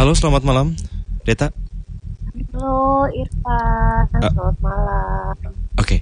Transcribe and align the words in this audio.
Halo, 0.00 0.16
selamat 0.16 0.48
malam, 0.48 0.72
Deta. 1.28 1.52
Halo 2.56 3.04
Irfan, 3.12 4.08
Ah. 4.16 4.32
selamat 4.32 4.56
malam. 4.64 5.36
Oke, 5.76 6.00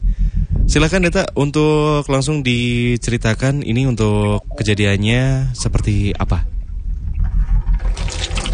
silakan 0.70 1.02
Deta 1.02 1.26
untuk 1.34 2.06
langsung 2.06 2.46
diceritakan 2.46 3.66
ini 3.66 3.90
untuk 3.90 4.46
kejadiannya 4.54 5.50
seperti 5.50 6.14
apa. 6.14 6.46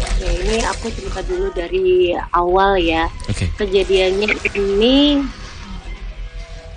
Oke, 0.01 0.29
ini 0.49 0.65
aku 0.65 0.89
cerita 0.89 1.21
dulu 1.29 1.53
dari 1.53 2.17
awal 2.33 2.81
ya. 2.81 3.05
Oke, 3.29 3.45
Kejadiannya 3.53 4.49
ini 4.57 5.21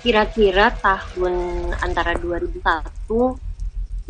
kira-kira 0.05 0.69
tahun 0.77 1.33
antara 1.81 2.13
2001 2.21 3.33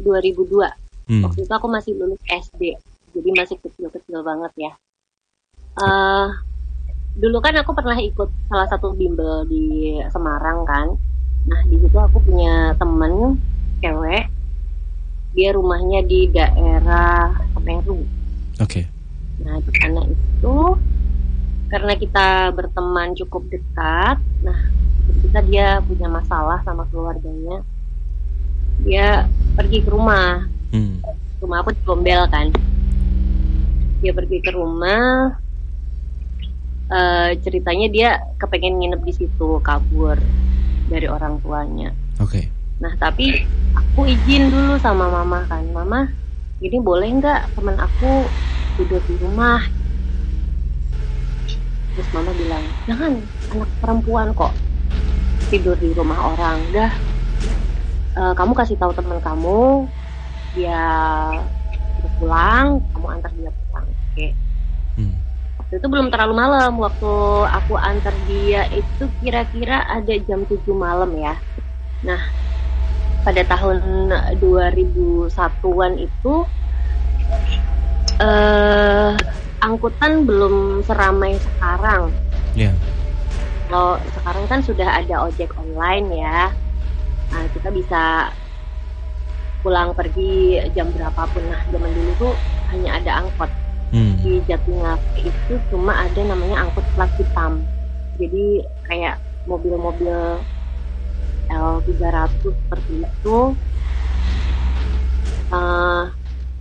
2002. 0.04 0.68
hmm. 1.08 1.24
Waktu 1.24 1.48
itu 1.48 1.54
aku 1.56 1.68
masih 1.72 1.96
lulus 1.96 2.20
SD, 2.28 2.76
jadi 3.20 3.30
masih 3.36 3.60
kecil-kecil 3.60 4.24
banget 4.24 4.52
ya. 4.56 4.72
eh 5.80 6.28
dulu 7.20 7.44
kan 7.44 7.52
aku 7.60 7.76
pernah 7.76 8.00
ikut 8.00 8.32
salah 8.48 8.68
satu 8.72 8.96
bimbel 8.96 9.44
di 9.52 10.00
Semarang 10.08 10.64
kan. 10.64 10.96
Nah 11.52 11.60
di 11.68 11.76
situ 11.84 11.98
aku 12.00 12.24
punya 12.24 12.72
temen 12.80 13.36
cewek, 13.84 14.32
dia 15.36 15.50
rumahnya 15.52 16.00
di 16.08 16.32
daerah 16.32 17.36
Semeru. 17.52 18.08
oke, 18.60 18.82
Nah 19.44 19.56
di 19.60 19.72
sana 19.84 20.02
itu 20.08 20.56
karena 21.70 21.94
kita 22.00 22.28
berteman 22.56 23.14
cukup 23.20 23.44
dekat, 23.52 24.18
nah 24.42 24.60
ketika 25.12 25.40
dia 25.44 25.68
punya 25.84 26.08
masalah 26.08 26.64
sama 26.64 26.88
keluarganya, 26.88 27.62
dia 28.84 29.28
pergi 29.60 29.84
ke 29.84 29.90
rumah 29.92 30.48
hmm. 30.72 31.04
rumah 31.44 31.58
aku 31.64 31.76
di 31.76 31.82
Gombel 31.84 32.24
kan 32.32 32.48
dia 34.00 34.12
pergi 34.16 34.40
ke 34.40 34.52
rumah 34.56 35.36
eh, 36.90 37.30
ceritanya 37.44 37.88
dia 37.92 38.10
kepengen 38.40 38.80
nginep 38.80 39.02
di 39.04 39.14
situ 39.14 39.60
kabur 39.60 40.16
dari 40.90 41.06
orang 41.06 41.38
tuanya. 41.44 41.94
Oke, 42.18 42.50
nah 42.82 42.92
tapi 42.98 43.46
aku 43.78 44.10
izin 44.10 44.50
dulu 44.50 44.80
sama 44.82 45.12
mama 45.12 45.46
kan. 45.46 45.64
Mama 45.70 46.10
ini 46.60 46.78
boleh 46.82 47.08
nggak 47.20 47.56
teman 47.56 47.78
aku 47.78 48.26
tidur 48.80 49.04
di 49.06 49.16
rumah? 49.22 49.62
Terus 51.94 52.10
mama 52.16 52.32
bilang 52.34 52.64
jangan 52.88 53.12
anak 53.52 53.70
perempuan 53.84 54.28
kok 54.34 54.56
tidur 55.52 55.76
di 55.78 55.92
rumah 55.94 56.36
orang. 56.36 56.58
Dah 56.72 56.92
eh, 58.16 58.34
kamu 58.34 58.52
kasih 58.56 58.80
tahu 58.80 58.96
teman 58.96 59.20
kamu 59.20 59.86
dia 60.58 60.82
pulang 62.20 62.84
kamu 62.96 63.08
antar 63.16 63.32
dia 63.36 63.52
pulang 63.70 63.79
oke. 64.20 64.30
Hmm. 65.00 65.16
waktu 65.60 65.74
itu 65.80 65.88
belum 65.88 66.08
terlalu 66.12 66.34
malam. 66.36 66.72
Waktu 66.76 67.14
aku 67.48 67.74
antar 67.80 68.16
dia 68.28 68.68
itu 68.76 69.04
kira-kira 69.24 69.88
ada 69.88 70.14
jam 70.28 70.44
7 70.44 70.60
malam 70.76 71.12
ya. 71.16 71.40
Nah 72.04 72.20
pada 73.24 73.44
tahun 73.48 73.80
2001-an 74.40 75.94
itu 76.00 76.34
eh 78.20 79.14
angkutan 79.60 80.28
belum 80.28 80.84
seramai 80.84 81.36
sekarang. 81.40 82.12
Ya, 82.58 82.74
kalau 83.70 84.02
sekarang 84.18 84.46
kan 84.50 84.60
sudah 84.66 84.90
ada 85.00 85.30
ojek 85.30 85.54
online 85.60 86.08
ya. 86.18 86.50
Nah 87.30 87.44
kita 87.54 87.70
bisa 87.70 88.34
pulang 89.62 89.94
pergi 89.94 90.58
jam 90.74 90.90
berapapun. 90.90 91.46
Nah 91.46 91.62
zaman 91.70 91.92
dulu 91.94 92.12
tuh 92.18 92.34
hanya 92.74 92.98
ada 92.98 93.12
angkot 93.22 93.52
hmm. 93.94 94.14
di 94.24 94.34
Jatinangor 94.46 95.00
itu 95.18 95.54
cuma 95.74 95.94
ada 95.96 96.22
namanya 96.24 96.68
angkut 96.68 96.86
plat 96.94 97.12
hitam. 97.18 97.64
Jadi 98.20 98.64
kayak 98.90 99.22
mobil-mobil 99.48 100.42
L300 101.50 102.30
seperti 102.44 102.94
itu 103.08 103.38
Eh, 105.50 106.04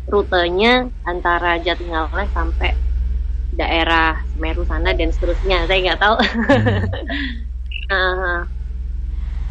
rutenya 0.08 0.88
antara 1.04 1.60
Jatinangor 1.60 2.24
sampai 2.32 2.72
daerah 3.52 4.16
Semeru 4.32 4.64
sana 4.64 4.96
dan 4.96 5.12
seterusnya. 5.12 5.68
Saya 5.68 5.78
nggak 5.84 6.00
tahu. 6.00 6.16
Nah, 7.88 8.44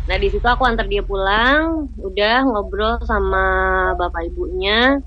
nah 0.05 0.17
di 0.21 0.29
situ 0.29 0.45
aku 0.45 0.61
antar 0.61 0.85
dia 0.85 1.01
pulang, 1.01 1.89
udah 1.97 2.45
ngobrol 2.45 3.01
sama 3.01 3.41
bapak 3.97 4.29
ibunya. 4.29 5.01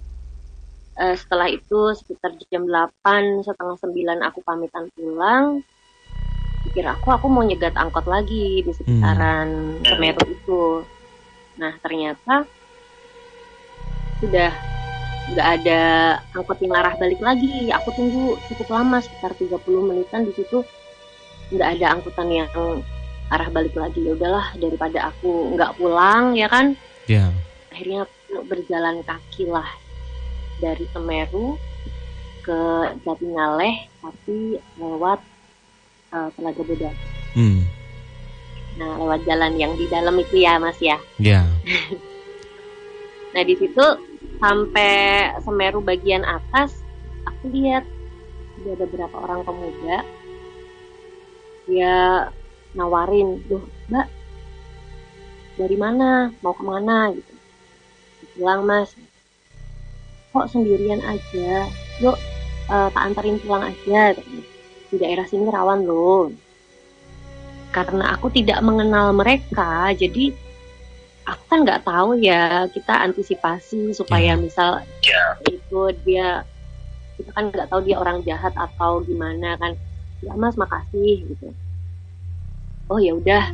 Eh, 1.01 1.17
setelah 1.17 1.49
itu 1.49 1.97
sekitar 1.97 2.37
jam 2.53 2.69
8 2.69 3.41
setengah 3.41 3.77
9 3.81 4.21
aku 4.21 4.45
pamitan 4.45 4.85
pulang. 4.93 5.65
Pikir 6.69 6.85
aku 6.85 7.09
aku 7.09 7.25
mau 7.33 7.41
nyegat 7.41 7.73
angkot 7.73 8.05
lagi 8.05 8.61
di 8.61 8.69
sekitaran 8.69 9.81
Semeru 9.81 10.29
itu. 10.29 10.85
Nah 11.57 11.73
ternyata 11.81 12.45
sudah 14.21 14.53
nggak 15.33 15.49
ada 15.57 15.81
angkot 16.37 16.61
yang 16.61 16.77
arah 16.77 16.93
balik 17.01 17.25
lagi. 17.25 17.73
Aku 17.81 17.97
tunggu 17.97 18.37
cukup 18.53 18.69
lama 18.69 19.01
sekitar 19.01 19.33
30 19.41 19.57
menitan 19.81 20.29
di 20.29 20.37
situ 20.37 20.61
nggak 21.51 21.81
ada 21.81 21.97
angkutan 21.97 22.29
yang 22.29 22.53
arah 23.33 23.49
balik 23.49 23.75
lagi 23.75 24.05
ya 24.05 24.15
udahlah 24.15 24.53
daripada 24.55 25.11
aku 25.11 25.55
nggak 25.59 25.75
pulang 25.79 26.39
ya 26.39 26.47
kan 26.47 26.79
ya, 27.11 27.27
akhirnya 27.75 28.07
aku 28.07 28.47
berjalan 28.47 29.03
kaki 29.03 29.51
lah 29.51 29.67
dari 30.61 30.85
Semeru 30.93 31.57
ke 32.45 32.61
Jatingaleh 33.05 33.89
tapi 34.01 34.61
lewat 34.77 35.21
uh, 36.15 36.29
Telaga 36.37 36.63
Bodas 36.63 36.97
hmm. 37.35 37.65
nah 38.79 38.97
lewat 39.01 39.25
jalan 39.25 39.57
yang 39.57 39.73
di 39.75 39.89
dalam 39.91 40.17
itu 40.21 40.41
ya 40.41 40.57
mas 40.61 40.79
ya? 40.79 40.97
Ya, 41.21 41.45
nah 43.35 43.43
di 43.45 43.55
situ 43.57 43.87
sampai 44.41 45.33
Semeru 45.45 45.85
bagian 45.85 46.25
atas 46.25 46.81
aku 47.29 47.53
lihat 47.53 47.85
ada 48.61 48.73
beberapa 48.85 49.17
orang 49.17 49.41
pemuda. 49.45 50.05
Dia 51.65 52.29
nawarin 52.77 53.41
loh 53.49 53.65
mbak 53.89 54.07
dari 55.57 55.77
mana? 55.77 56.33
Mau 56.45 56.53
ke 56.57 56.65
mana? 56.65 57.13
Gitu. 57.15 57.33
Bilang 58.37 58.69
mas 58.69 58.93
kok 60.31 60.47
sendirian 60.51 61.03
aja. 61.03 61.67
Yuk 61.99 62.17
eh, 62.71 62.89
tak 62.95 63.03
antarin 63.03 63.39
pulang 63.43 63.71
aja. 63.71 64.15
Di 64.91 64.97
daerah 64.99 65.27
sini 65.27 65.47
rawan 65.51 65.87
loh. 65.87 66.31
Karena 67.71 68.19
aku 68.19 68.31
tidak 68.35 68.59
mengenal 68.67 69.15
mereka 69.15 69.95
jadi 69.95 70.35
aku 71.23 71.43
kan 71.47 71.63
nggak 71.63 71.87
tahu 71.87 72.19
ya 72.19 72.67
kita 72.75 73.07
antisipasi 73.07 73.95
supaya 73.95 74.35
Ya. 74.35 74.41
misal 74.41 74.71
itu 75.47 75.81
dia. 76.03 76.43
Kita 77.15 77.31
kan 77.37 77.53
nggak 77.53 77.69
tahu 77.71 77.85
dia 77.87 77.97
orang 78.01 78.25
jahat 78.27 78.55
atau 78.59 79.03
gimana 79.07 79.55
kan. 79.59 79.79
Ya 80.21 80.35
mas 80.35 80.59
makasih 80.59 81.27
gitu. 81.31 81.55
Oh 82.91 82.99
ya 82.99 83.15
udah. 83.15 83.45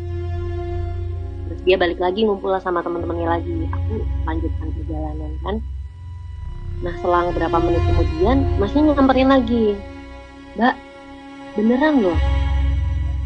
Terus 1.46 1.60
dia 1.62 1.76
balik 1.78 2.00
lagi 2.00 2.24
ngumpul 2.24 2.56
sama 2.58 2.80
teman-temannya 2.80 3.28
lagi. 3.28 3.54
Aku 3.70 4.00
lanjutkan 4.24 4.68
perjalanan 4.72 5.32
kan 5.44 5.56
nah 6.84 6.92
selang 7.00 7.32
berapa 7.32 7.56
menit 7.56 7.80
kemudian 7.88 8.44
masnya 8.60 8.92
nyamperin 8.92 9.30
lagi. 9.32 9.66
Mbak 10.56 10.74
beneran 11.56 11.94
loh. 12.04 12.18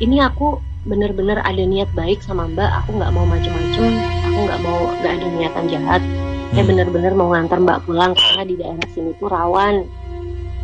Ini 0.01 0.17
aku 0.27 0.63
bener-bener 0.87 1.43
ada 1.43 1.61
niat 1.61 1.91
baik 1.93 2.23
sama 2.23 2.47
mbak. 2.49 2.71
Aku 2.85 2.97
nggak 2.97 3.13
mau 3.13 3.27
macem-macem. 3.27 3.91
Aku 4.31 4.39
nggak 4.47 4.61
mau 4.63 4.81
nggak 5.03 5.13
ada 5.19 5.27
niatan 5.35 5.65
jahat. 5.67 6.03
Saya 6.51 6.63
Hmm. 6.67 6.71
bener-bener 6.75 7.13
mau 7.15 7.29
ngantar 7.35 7.59
mbak 7.63 7.83
pulang 7.85 8.15
karena 8.17 8.43
di 8.47 8.55
daerah 8.59 8.87
sini 8.95 9.11
tuh 9.19 9.29
rawan. 9.29 9.85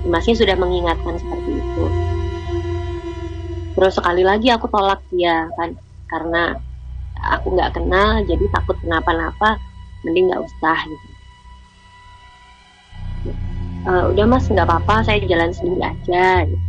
Masnya 0.06 0.34
sudah 0.38 0.56
mengingatkan 0.56 1.18
seperti 1.18 1.50
itu. 1.58 1.84
Terus 3.76 3.92
sekali 3.92 4.22
lagi 4.24 4.48
aku 4.54 4.70
tolak 4.70 5.02
dia 5.10 5.50
kan. 5.58 5.74
Karena 6.06 6.54
aku 7.34 7.52
nggak 7.54 7.74
kenal 7.74 8.22
jadi 8.24 8.44
takut 8.54 8.76
kenapa-napa 8.80 9.58
mending 10.04 10.30
nggak 10.30 10.42
usah 10.44 10.78
gitu 10.86 11.15
"Eh, 13.86 14.04
udah 14.12 14.24
mas 14.26 14.50
nggak 14.50 14.66
apa-apa 14.66 15.06
saya 15.06 15.22
jalan 15.22 15.54
sendiri 15.54 15.82
aja 15.82 16.42
gitu. 16.42 16.66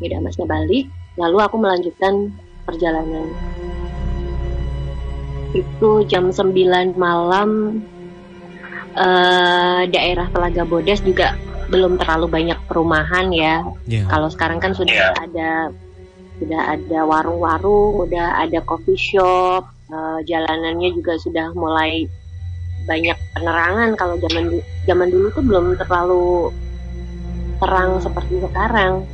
Ya 0.00 0.04
udah 0.16 0.20
masnya 0.26 0.46
balik 0.48 0.90
lalu 1.20 1.36
aku 1.38 1.56
melanjutkan 1.60 2.34
perjalanan. 2.66 3.26
Itu 5.54 6.06
jam 6.06 6.30
9 6.30 6.94
malam 6.98 7.82
eh, 8.98 9.82
daerah 9.90 10.26
Telaga 10.30 10.62
Bodas 10.66 11.02
juga 11.06 11.34
belum 11.70 12.02
terlalu 12.02 12.26
banyak 12.26 12.58
perumahan 12.66 13.30
ya. 13.30 13.62
Ya, 13.86 14.02
kalau 14.10 14.26
sekarang 14.26 14.58
kan 14.58 14.74
sudah 14.74 15.14
ada 15.14 15.70
sudah 16.42 16.74
ada 16.74 17.00
warung-warung, 17.04 18.10
udah 18.10 18.42
ada 18.42 18.58
coffee 18.64 18.98
shop, 18.98 19.70
eh, 19.92 20.18
jalanannya 20.26 20.90
juga 20.98 21.14
sudah 21.20 21.54
mulai 21.54 22.10
banyak 22.90 23.14
penerangan. 23.38 23.94
Kalau 23.94 24.18
zaman 24.18 24.58
zaman 24.90 25.08
dulu 25.14 25.30
tuh 25.30 25.44
belum 25.46 25.78
terlalu 25.78 26.50
terang 27.62 28.02
seperti 28.02 28.42
sekarang 28.42 29.06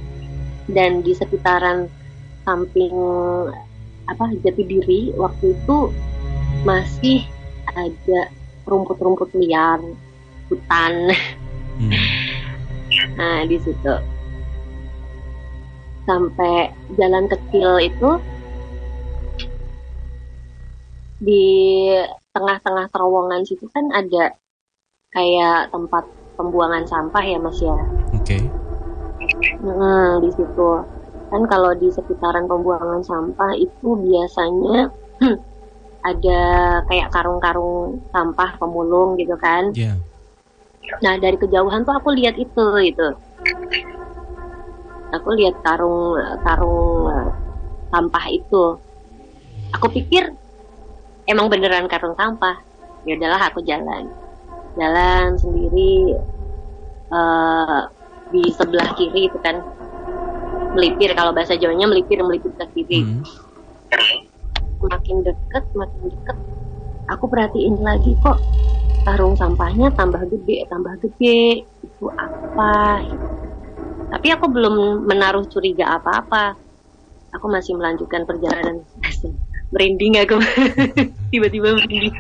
dan 0.73 1.05
di 1.05 1.13
sekitaran 1.13 1.93
samping 2.47 2.95
apa 4.07 4.31
jati 4.41 4.63
diri 4.63 5.11
waktu 5.19 5.53
itu 5.53 5.91
masih 6.63 7.27
ada 7.75 8.31
rumput-rumput 8.71 9.35
liar 9.35 9.83
hutan 10.47 11.11
hmm. 11.83 11.93
nah 13.19 13.43
di 13.51 13.59
situ 13.59 13.95
sampai 16.07 16.71
jalan 16.95 17.27
kecil 17.27 17.83
itu 17.83 18.11
di 21.19 21.47
tengah-tengah 22.37 22.93
terowongan 22.93 23.41
situ 23.49 23.65
kan 23.73 23.89
ada 23.97 24.37
kayak 25.17 25.73
tempat 25.73 26.05
pembuangan 26.37 26.85
sampah 26.85 27.25
ya 27.25 27.41
mas 27.41 27.57
ya. 27.65 27.73
Oke. 28.13 28.37
Okay. 28.37 28.43
Hmm, 29.65 30.21
di 30.21 30.31
situ 30.37 30.71
kan 31.27 31.43
kalau 31.51 31.75
di 31.75 31.89
sekitaran 31.91 32.47
pembuangan 32.47 33.03
sampah 33.03 33.57
itu 33.57 33.99
biasanya 33.99 34.93
ada 36.11 36.41
kayak 36.87 37.09
karung-karung 37.11 37.99
sampah 38.13 38.61
pemulung 38.61 39.17
gitu 39.17 39.35
kan. 39.41 39.73
Yeah. 39.73 39.97
Nah 41.03 41.19
dari 41.19 41.35
kejauhan 41.41 41.83
tuh 41.83 41.97
aku 41.99 42.15
lihat 42.15 42.39
itu 42.39 42.67
itu. 42.85 43.09
Aku 45.17 45.29
lihat 45.35 45.59
karung 45.65 46.15
karung 46.45 47.11
sampah 47.91 48.27
itu. 48.31 48.65
Aku 49.75 49.87
pikir 49.91 50.31
emang 51.27 51.47
beneran 51.51 51.87
karung 51.91 52.15
sampah. 52.19 52.57
Ya 53.07 53.15
udahlah 53.15 53.39
aku 53.51 53.63
jalan, 53.63 54.11
jalan 54.75 55.39
sendiri 55.39 56.19
uh, 57.15 57.87
di 58.35 58.51
sebelah 58.51 58.91
kiri 58.99 59.31
itu 59.31 59.39
kan 59.39 59.63
melipir 60.75 61.15
kalau 61.15 61.31
bahasa 61.31 61.55
Jawanya 61.55 61.87
melipir 61.87 62.19
melipir 62.27 62.51
ke 62.59 62.67
kiri. 62.75 63.07
Hmm. 63.07 63.23
Makin 64.83 65.23
deket, 65.23 65.65
makin 65.79 66.03
deket, 66.11 66.37
aku 67.09 67.25
perhatiin 67.31 67.79
lagi 67.81 68.13
kok 68.21 68.39
karung 69.07 69.39
sampahnya 69.39 69.95
tambah 69.95 70.21
gede, 70.27 70.67
tambah 70.67 70.99
gede. 70.99 71.63
Itu 71.87 72.11
apa? 72.11 73.07
Tapi 74.11 74.27
aku 74.35 74.47
belum 74.51 75.07
menaruh 75.07 75.47
curiga 75.47 75.95
apa-apa. 75.95 76.59
Aku 77.39 77.47
masih 77.47 77.79
melanjutkan 77.79 78.27
perjalanan. 78.27 78.83
Merinding 79.75 80.15
aku. 80.23 80.39
Tiba-tiba 81.33 81.75
merinding. 81.75 82.15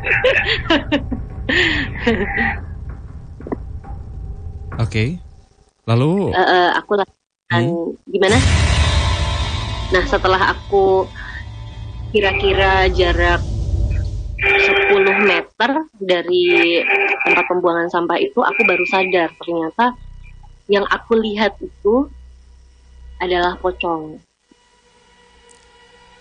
Oke. 4.76 4.90
Okay. 4.90 5.08
Lalu 5.86 6.34
uh, 6.34 6.40
uh, 6.42 6.68
aku 6.74 6.98
dan 6.98 7.06
hmm. 7.62 7.94
gimana? 8.10 8.38
Nah 9.94 10.04
setelah 10.10 10.50
aku 10.50 11.06
kira-kira 12.10 12.90
jarak 12.90 13.38
10 14.36 14.98
meter 15.22 15.70
dari 16.02 16.82
tempat 17.22 17.44
pembuangan 17.46 17.86
sampah 17.86 18.18
itu 18.18 18.42
aku 18.42 18.60
baru 18.66 18.84
sadar 18.90 19.30
ternyata 19.38 19.94
yang 20.66 20.82
aku 20.90 21.14
lihat 21.22 21.54
itu 21.62 22.10
adalah 23.22 23.54
pocong. 23.62 24.18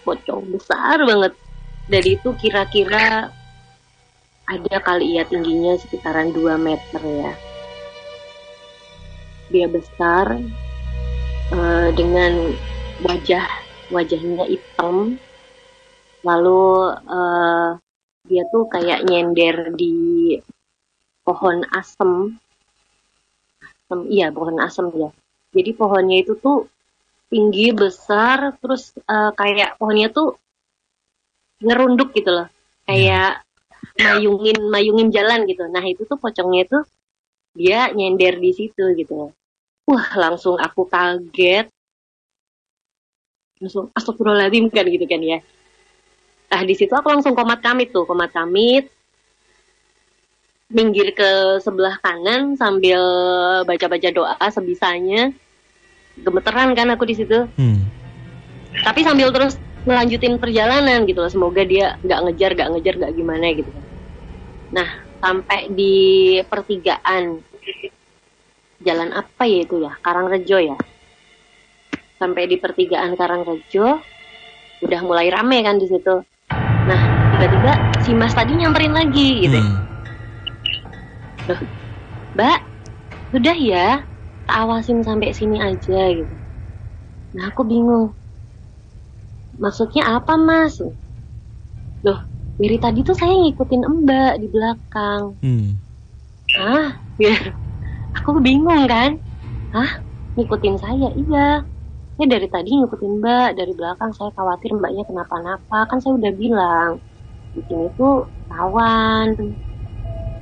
Pocong 0.05 0.53
besar 0.53 1.01
banget. 1.01 1.33
Dari 1.89 2.17
itu 2.17 2.29
kira-kira 2.37 3.33
ada 4.45 4.75
kali 4.85 5.17
ya 5.17 5.25
tingginya 5.25 5.73
sekitaran 5.81 6.29
2 6.29 6.61
meter 6.61 7.01
ya. 7.01 7.33
Dia 9.49 9.67
besar, 9.69 10.37
uh, 11.53 11.89
dengan 11.93 12.53
wajah 13.05 13.45
wajahnya 13.93 14.49
hitam 14.49 15.19
lalu 16.25 16.63
uh, 17.05 17.77
dia 18.25 18.43
tuh 18.49 18.65
kayak 18.65 19.05
nyender 19.05 19.77
di 19.77 20.33
pohon 21.21 21.61
asem 21.69 22.33
asem 23.61 23.99
iya 24.09 24.33
pohon 24.33 24.57
asem 24.57 24.89
ya 24.97 25.09
jadi 25.53 25.77
pohonnya 25.77 26.25
itu 26.25 26.33
tuh 26.41 26.65
tinggi 27.27 27.73
besar 27.73 28.55
terus 28.61 28.93
uh, 29.09 29.33
kayak 29.33 29.75
pohonnya 29.81 30.13
tuh 30.13 30.37
ngerunduk 31.61 32.13
gitu 32.13 32.31
loh. 32.31 32.47
Kayak 32.85 33.45
mayungin 33.97 34.57
mayungin 34.69 35.09
jalan 35.09 35.47
gitu. 35.49 35.65
Nah 35.69 35.83
itu 35.85 36.05
tuh 36.05 36.19
pocongnya 36.19 36.63
tuh 36.69 36.83
dia 37.55 37.87
nyender 37.95 38.35
di 38.35 38.51
situ 38.51 38.83
gitu 38.99 39.31
wah 39.85 40.07
langsung 40.17 40.57
aku 40.57 40.89
kaget. 40.89 41.69
Langsung 43.61 43.87
astagfirullahaladzim 43.95 44.67
kan 44.73 44.85
gitu 44.89 45.05
kan 45.07 45.21
ya. 45.21 45.39
Nah 46.51 46.61
di 46.65 46.75
situ 46.75 46.91
aku 46.91 47.07
langsung 47.07 47.37
komat 47.37 47.61
kamit 47.61 47.93
tuh 47.93 48.03
komat 48.03 48.33
kamit. 48.33 48.89
Minggir 50.65 51.13
ke 51.13 51.61
sebelah 51.61 52.01
kanan 52.01 52.57
sambil 52.57 52.99
baca-baca 53.69 54.09
doa 54.09 54.47
sebisanya 54.49 55.29
gemeteran 56.19 56.71
kan 56.77 56.87
aku 56.93 57.03
di 57.07 57.15
situ. 57.17 57.47
Hmm. 57.59 57.79
tapi 58.75 59.07
sambil 59.07 59.31
terus 59.31 59.55
melanjutin 59.87 60.35
perjalanan 60.35 61.07
gitu 61.07 61.23
loh 61.23 61.31
semoga 61.31 61.63
dia 61.63 61.95
nggak 62.03 62.19
ngejar 62.27 62.51
nggak 62.59 62.69
ngejar 62.75 62.93
nggak 62.99 63.13
gimana 63.15 63.47
gitu. 63.55 63.71
Nah 64.75 64.89
sampai 65.23 65.71
di 65.71 65.95
pertigaan. 66.43 67.39
Jalan 68.85 69.15
apa 69.15 69.47
ya 69.47 69.63
itu 69.63 69.81
ya? 69.81 69.95
Karangrejo 70.03 70.57
ya? 70.59 70.77
Sampai 72.19 72.45
di 72.45 72.59
pertigaan 72.59 73.15
Karangrejo 73.15 74.03
udah 74.83 75.01
mulai 75.01 75.31
rame 75.31 75.63
kan 75.63 75.79
di 75.79 75.87
situ. 75.87 76.15
Nah 76.85 77.01
tiba-tiba 77.37 77.73
si 78.03 78.11
Mas 78.11 78.35
tadi 78.35 78.59
nyamperin 78.59 78.91
lagi 78.91 79.47
gitu. 79.47 79.57
Hmm. 79.57 79.77
loh 81.45 81.61
Mbak 82.35 82.59
udah 83.37 83.57
ya 83.57 83.87
tak 84.45 84.57
awasin 84.65 85.01
sampai 85.01 85.33
sini 85.33 85.57
aja 85.57 86.01
gitu. 86.13 86.35
Nah 87.35 87.51
aku 87.51 87.61
bingung. 87.65 88.13
Maksudnya 89.57 90.21
apa 90.21 90.37
Mas? 90.37 90.79
Loh 92.05 92.19
dari 92.55 92.77
tadi 92.79 93.03
tuh 93.03 93.17
saya 93.17 93.35
ngikutin 93.35 93.83
Mbak 93.83 94.33
di 94.39 94.47
belakang. 94.47 95.23
Hmm. 95.43 95.81
ah 96.55 96.93
ya 97.17 97.35
aku 98.15 98.39
bingung 98.39 98.85
kan? 98.87 99.19
Hah? 99.75 99.91
Ngikutin 100.39 100.75
saya? 100.79 101.07
Iya. 101.15 101.67
Ini 102.15 102.25
dari 102.31 102.47
tadi 102.47 102.69
ngikutin 102.79 103.13
mbak. 103.19 103.49
Dari 103.59 103.73
belakang 103.75 104.11
saya 104.15 104.31
khawatir 104.31 104.71
mbaknya 104.71 105.03
kenapa-napa. 105.03 105.83
Kan 105.91 105.99
saya 105.99 106.15
udah 106.15 106.33
bilang 106.35 106.91
di 107.55 107.61
sini 107.67 107.87
tuh 107.99 108.27
kawan 108.51 109.35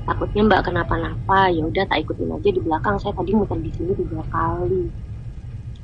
takutnya 0.04 0.42
mbak 0.44 0.62
kenapa-napa 0.68 1.52
ya 1.52 1.64
udah 1.64 1.84
tak 1.88 2.04
ikutin 2.04 2.36
aja 2.36 2.50
di 2.52 2.60
belakang 2.60 3.00
saya 3.00 3.16
tadi 3.16 3.32
muter 3.32 3.60
di 3.60 3.72
sini 3.72 3.92
tiga 3.96 4.22
kali 4.28 4.84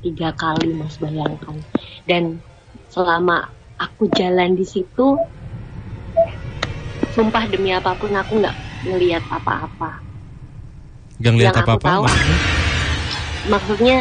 tiga 0.04 0.30
kali 0.36 0.70
mas 0.76 1.00
bayangkan 1.00 1.56
dan 2.04 2.44
selama 2.92 3.48
aku 3.80 4.12
jalan 4.12 4.60
di 4.60 4.68
situ 4.68 5.16
sumpah 7.16 7.48
demi 7.48 7.72
apa 7.72 7.96
pun 7.96 8.12
aku 8.12 8.44
nggak 8.44 8.58
melihat 8.84 9.24
apa-apa 9.32 10.04
Gak 11.20 11.36
ngeliat 11.36 11.52
apa-apa 11.52 12.08
maksudnya? 12.08 12.38
maksudnya 13.52 13.96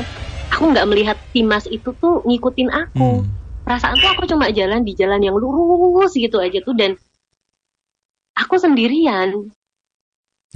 aku 0.55 0.63
nggak 0.71 0.87
melihat 0.87 1.19
Timas 1.35 1.67
itu 1.67 1.91
tuh 1.99 2.23
ngikutin 2.23 2.71
aku. 2.71 3.27
Hmm. 3.27 3.31
Perasaan 3.67 3.99
tuh 4.01 4.11
aku 4.17 4.25
cuma 4.31 4.49
jalan 4.55 4.81
di 4.87 4.97
jalan 4.97 5.21
yang 5.21 5.37
lurus 5.37 6.17
gitu 6.17 6.41
aja 6.41 6.63
tuh 6.65 6.73
dan 6.79 6.95
aku 8.39 8.55
sendirian. 8.57 9.51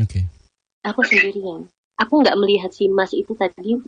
Oke. 0.00 0.22
Okay. 0.22 0.24
Aku 0.86 1.00
sendirian. 1.04 1.68
Aku 2.00 2.24
nggak 2.24 2.38
melihat 2.40 2.70
si 2.72 2.88
Mas 2.88 3.12
itu 3.12 3.36
tadi 3.36 3.78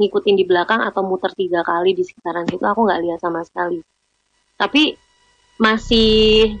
ngikutin 0.00 0.34
di 0.38 0.44
belakang 0.48 0.80
atau 0.80 1.04
muter 1.04 1.30
tiga 1.36 1.60
kali 1.60 1.92
di 1.92 2.02
sekitaran 2.02 2.48
situ 2.48 2.64
aku 2.64 2.88
nggak 2.88 3.00
lihat 3.04 3.18
sama 3.20 3.44
sekali. 3.44 3.84
Tapi 4.56 4.96
masih 5.60 6.56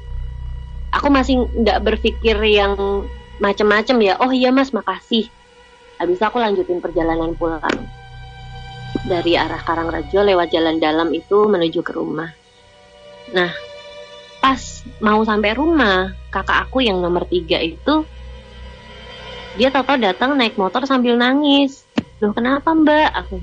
aku 0.92 1.08
masih 1.08 1.48
nggak 1.56 1.80
berpikir 1.82 2.36
yang 2.44 2.76
macem-macem 3.40 3.96
ya. 4.04 4.20
Oh 4.20 4.30
iya 4.30 4.52
Mas, 4.52 4.70
makasih 4.76 5.32
Habis 6.00 6.16
itu 6.16 6.24
aku 6.24 6.40
lanjutin 6.40 6.80
perjalanan 6.80 7.36
pulang 7.36 7.60
dari 9.04 9.36
arah 9.36 9.60
Karangrejo 9.60 10.24
lewat 10.24 10.48
jalan 10.48 10.80
dalam 10.80 11.12
itu 11.12 11.44
menuju 11.44 11.84
ke 11.84 11.92
rumah. 11.92 12.32
Nah, 13.36 13.52
pas 14.40 14.80
mau 15.04 15.20
sampai 15.20 15.52
rumah, 15.52 16.16
kakak 16.32 16.64
aku 16.64 16.80
yang 16.80 17.04
nomor 17.04 17.28
tiga 17.28 17.60
itu 17.60 18.08
dia 19.58 19.68
tahu 19.72 19.98
datang 19.98 20.38
naik 20.38 20.54
motor 20.54 20.86
sambil 20.86 21.18
nangis. 21.18 21.86
Loh 22.22 22.30
kenapa 22.36 22.70
mbak? 22.70 23.10
Aku 23.26 23.40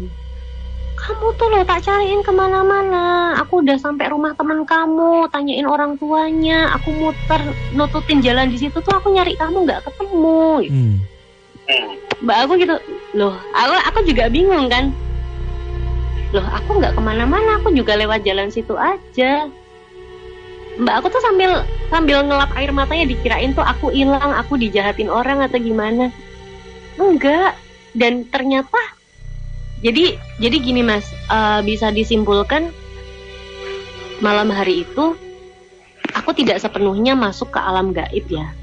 kamu 0.98 1.28
tuh 1.38 1.48
loh 1.54 1.64
tak 1.64 1.86
cariin 1.86 2.26
ke 2.26 2.32
mana-mana. 2.34 3.38
Aku 3.46 3.62
udah 3.62 3.78
sampai 3.78 4.10
rumah 4.10 4.34
teman 4.34 4.66
kamu, 4.66 5.30
tanyain 5.30 5.68
orang 5.70 5.96
tuanya. 6.00 6.74
Aku 6.80 6.90
muter 6.96 7.42
nututin 7.78 8.20
jalan 8.20 8.50
di 8.50 8.58
situ 8.58 8.82
tuh 8.82 8.94
aku 8.98 9.14
nyari 9.14 9.38
kamu 9.38 9.68
nggak 9.68 9.84
ketemu. 9.86 10.68
Hmm. 10.68 10.98
mbak 12.24 12.38
aku 12.48 12.54
gitu 12.58 12.76
loh 13.14 13.36
aku 13.54 13.76
aku 13.92 14.00
juga 14.08 14.32
bingung 14.32 14.72
kan 14.72 14.90
loh 16.32 16.48
aku 16.48 16.80
nggak 16.80 16.96
ke 16.96 17.02
mana-mana 17.04 17.60
aku 17.60 17.72
juga 17.76 17.96
lewat 18.00 18.24
jalan 18.24 18.50
situ 18.50 18.74
aja 18.76 19.48
mbak 20.78 21.02
aku 21.02 21.08
tuh 21.10 21.22
sambil 21.26 21.66
sambil 21.90 22.22
ngelap 22.22 22.54
air 22.54 22.70
matanya 22.70 23.10
dikirain 23.10 23.54
tuh 23.58 23.66
aku 23.66 23.90
hilang 23.90 24.34
aku 24.38 24.58
dijahatin 24.58 25.10
orang 25.10 25.42
atau 25.42 25.58
gimana. 25.58 26.14
Enggak. 26.98 27.58
Dan 27.98 28.30
ternyata 28.30 28.78
jadi 29.82 30.18
jadi 30.38 30.58
gini 30.62 30.82
mas. 30.86 31.10
Uh, 31.30 31.66
bisa 31.66 31.90
disimpulkan 31.90 32.70
malam 34.22 34.50
hari 34.50 34.86
itu 34.86 35.18
aku 36.14 36.34
tidak 36.34 36.62
sepenuhnya 36.62 37.14
masuk 37.18 37.54
ke 37.54 37.60
alam 37.62 37.94
gaib 37.94 38.26
ya. 38.30 38.54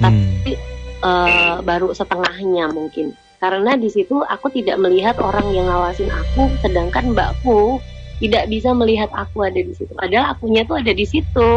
Hmm. 0.00 0.40
tapi 0.40 0.56
uh, 1.04 1.60
baru 1.60 1.92
setengahnya 1.92 2.72
mungkin. 2.72 3.12
Karena 3.40 3.72
di 3.76 3.88
situ 3.88 4.20
aku 4.20 4.52
tidak 4.52 4.76
melihat 4.76 5.16
orang 5.20 5.48
yang 5.52 5.68
ngawasin 5.68 6.12
aku 6.12 6.52
sedangkan 6.60 7.16
mbakku 7.16 7.80
tidak 8.20 8.44
bisa 8.52 8.70
melihat 8.76 9.08
aku 9.16 9.42
ada 9.42 9.56
di 9.56 9.72
situ. 9.72 9.90
Padahal 9.96 10.36
akunya 10.36 10.62
tuh 10.68 10.76
ada 10.78 10.92
di 10.92 11.06
situ 11.08 11.50